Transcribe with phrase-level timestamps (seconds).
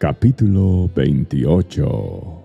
[0.00, 2.42] Capítulo 28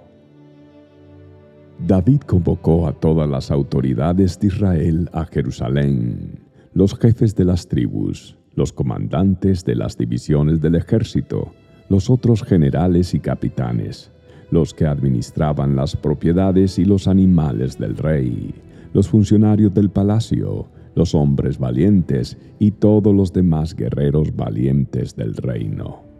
[1.88, 6.42] David convocó a todas las autoridades de Israel a Jerusalén,
[6.74, 11.54] los jefes de las tribus, los comandantes de las divisiones del ejército,
[11.88, 14.12] los otros generales y capitanes,
[14.52, 18.54] los que administraban las propiedades y los animales del rey,
[18.92, 26.15] los funcionarios del palacio, los hombres valientes y todos los demás guerreros valientes del reino.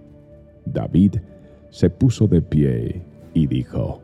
[0.76, 1.16] David
[1.72, 3.02] se puso de pie
[3.34, 4.02] y dijo,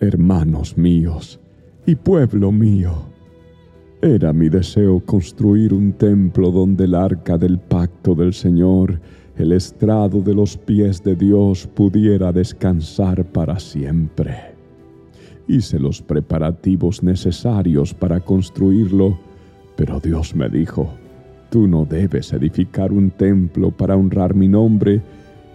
[0.00, 1.40] Hermanos míos
[1.86, 2.92] y pueblo mío,
[4.02, 9.00] era mi deseo construir un templo donde el arca del pacto del Señor,
[9.38, 14.54] el estrado de los pies de Dios, pudiera descansar para siempre.
[15.48, 19.18] Hice los preparativos necesarios para construirlo,
[19.76, 20.92] pero Dios me dijo,
[21.50, 25.00] Tú no debes edificar un templo para honrar mi nombre,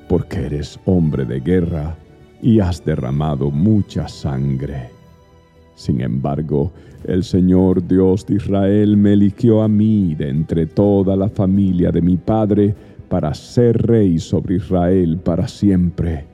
[0.10, 1.96] porque eres hombre de guerra
[2.42, 4.90] y has derramado mucha sangre.
[5.76, 6.74] Sin embargo,
[7.06, 12.02] el Señor Dios de Israel me eligió a mí de entre toda la familia de
[12.02, 12.76] mi padre
[13.08, 16.26] para ser rey sobre Israel para siempre,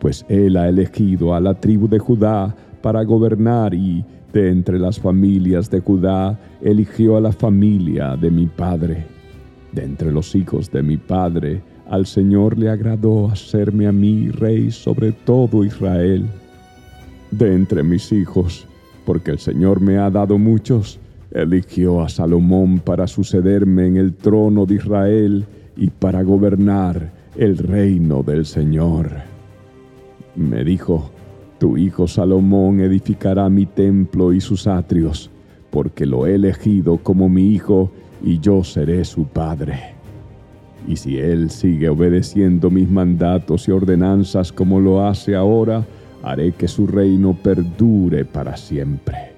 [0.00, 4.98] pues Él ha elegido a la tribu de Judá para gobernar y de entre las
[4.98, 9.06] familias de Judá eligió a la familia de mi padre.
[9.70, 14.70] De entre los hijos de mi padre al Señor le agradó hacerme a mí rey
[14.70, 16.26] sobre todo Israel.
[17.30, 18.66] De entre mis hijos,
[19.04, 20.98] porque el Señor me ha dado muchos,
[21.32, 25.44] eligió a Salomón para sucederme en el trono de Israel
[25.76, 29.10] y para gobernar el reino del Señor.
[30.36, 31.10] Me dijo,
[31.58, 35.30] tu hijo Salomón edificará mi templo y sus atrios,
[35.70, 37.90] porque lo he elegido como mi hijo
[38.22, 40.01] y yo seré su padre.
[40.88, 45.84] Y si él sigue obedeciendo mis mandatos y ordenanzas como lo hace ahora,
[46.22, 49.32] haré que su reino perdure para siempre.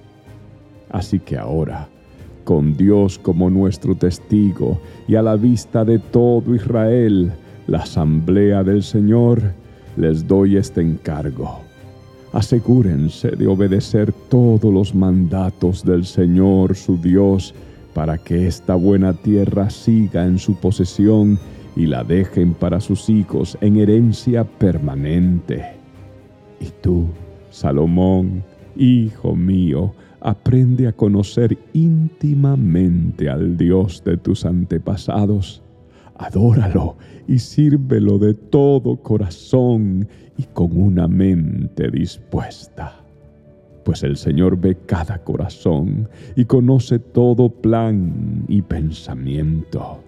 [0.90, 1.88] Así que ahora,
[2.44, 7.32] con Dios como nuestro testigo y a la vista de todo Israel,
[7.66, 9.42] la asamblea del Señor,
[9.96, 11.60] les doy este encargo.
[12.32, 17.54] Asegúrense de obedecer todos los mandatos del Señor su Dios
[17.94, 21.38] para que esta buena tierra siga en su posesión
[21.76, 25.64] y la dejen para sus hijos en herencia permanente.
[26.60, 27.06] Y tú,
[27.50, 28.42] Salomón,
[28.76, 35.62] hijo mío, aprende a conocer íntimamente al Dios de tus antepasados.
[36.16, 36.96] Adóralo
[37.26, 43.03] y sírvelo de todo corazón y con una mente dispuesta
[43.84, 50.02] pues el Señor ve cada corazón y conoce todo plan y pensamiento.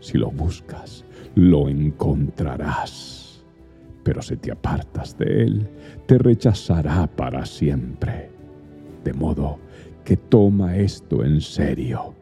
[0.00, 1.04] Si lo buscas,
[1.34, 3.44] lo encontrarás.
[4.02, 5.68] Pero si te apartas de Él,
[6.06, 8.30] te rechazará para siempre.
[9.02, 9.58] De modo
[10.04, 12.14] que toma esto en serio.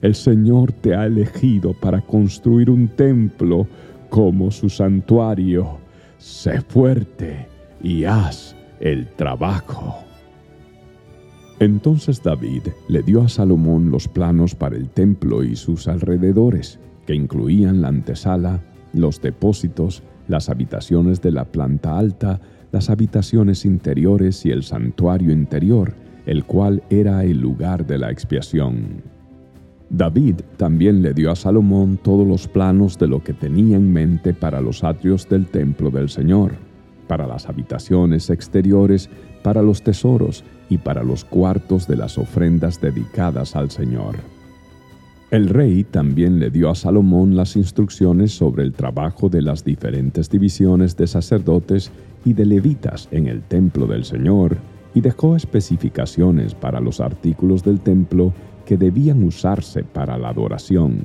[0.00, 3.66] El Señor te ha elegido para construir un templo
[4.08, 5.78] como su santuario.
[6.18, 7.46] Sé fuerte
[7.82, 10.07] y haz el trabajo.
[11.60, 17.14] Entonces David le dio a Salomón los planos para el templo y sus alrededores, que
[17.14, 18.60] incluían la antesala,
[18.92, 25.94] los depósitos, las habitaciones de la planta alta, las habitaciones interiores y el santuario interior,
[26.26, 29.02] el cual era el lugar de la expiación.
[29.90, 34.32] David también le dio a Salomón todos los planos de lo que tenía en mente
[34.34, 36.52] para los atrios del templo del Señor,
[37.08, 39.10] para las habitaciones exteriores,
[39.42, 44.16] para los tesoros y para los cuartos de las ofrendas dedicadas al Señor.
[45.30, 50.30] El rey también le dio a Salomón las instrucciones sobre el trabajo de las diferentes
[50.30, 51.90] divisiones de sacerdotes
[52.24, 54.56] y de levitas en el templo del Señor
[54.94, 58.32] y dejó especificaciones para los artículos del templo
[58.64, 60.98] que debían usarse para la adoración.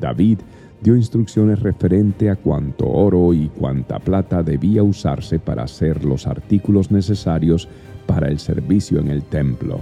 [0.00, 0.38] David
[0.82, 6.90] dio instrucciones referente a cuánto oro y cuánta plata debía usarse para hacer los artículos
[6.90, 7.68] necesarios
[8.06, 9.80] para el servicio en el templo.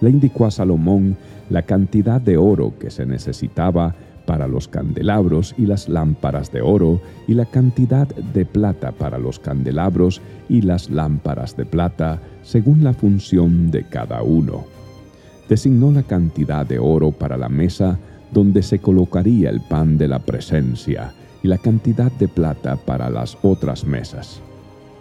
[0.00, 1.16] Le indicó a Salomón
[1.50, 3.94] la cantidad de oro que se necesitaba
[4.26, 9.38] para los candelabros y las lámparas de oro y la cantidad de plata para los
[9.38, 14.64] candelabros y las lámparas de plata según la función de cada uno.
[15.48, 17.98] Designó la cantidad de oro para la mesa
[18.32, 21.12] donde se colocaría el pan de la presencia
[21.42, 24.40] y la cantidad de plata para las otras mesas.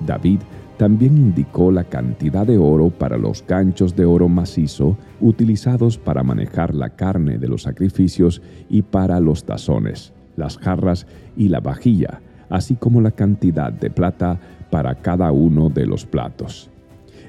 [0.06, 0.40] David
[0.78, 6.76] también indicó la cantidad de oro para los ganchos de oro macizo utilizados para manejar
[6.76, 11.08] la carne de los sacrificios y para los tazones, las jarras
[11.38, 14.40] y la vajilla, así como la cantidad de plata
[14.70, 16.70] para cada uno de los platos.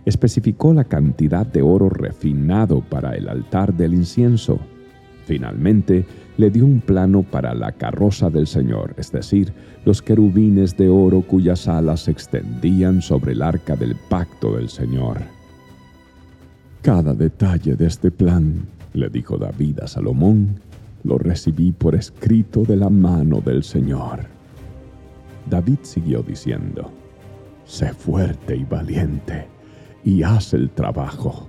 [0.04, 4.58] Especificó la cantidad de oro refinado para el altar del incienso.
[5.26, 6.06] Finalmente,
[6.36, 9.52] le dio un plano para la carroza del Señor, es decir,
[9.84, 15.18] los querubines de oro cuyas alas se extendían sobre el arca del pacto del Señor.
[16.80, 20.60] Cada detalle de este plan, le dijo David a Salomón,
[21.02, 24.20] lo recibí por escrito de la mano del Señor.
[25.50, 26.92] David siguió diciendo,
[27.64, 29.48] Sé fuerte y valiente,
[30.04, 31.48] y haz el trabajo.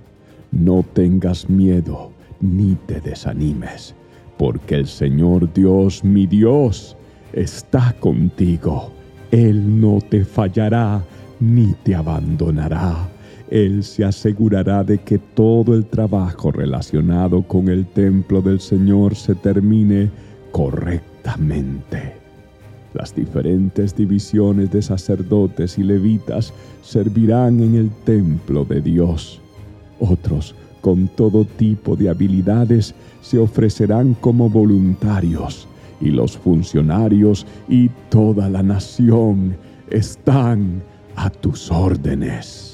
[0.50, 2.10] No tengas miedo,
[2.40, 3.94] ni te desanimes,
[4.36, 6.96] porque el Señor Dios, mi Dios,
[7.32, 8.92] está contigo.
[9.30, 11.04] Él no te fallará,
[11.40, 13.08] ni te abandonará.
[13.50, 19.34] Él se asegurará de que todo el trabajo relacionado con el templo del Señor se
[19.34, 20.10] termine
[20.52, 22.14] correctamente.
[22.94, 26.52] Las diferentes divisiones de sacerdotes y levitas
[26.82, 29.40] servirán en el templo de Dios.
[30.00, 35.66] Otros, con todo tipo de habilidades, se ofrecerán como voluntarios,
[36.00, 39.56] y los funcionarios y toda la nación
[39.90, 40.82] están
[41.16, 42.67] a tus órdenes.